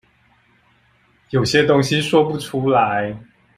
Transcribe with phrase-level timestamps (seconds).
[1.29, 3.15] 有些東西說不出來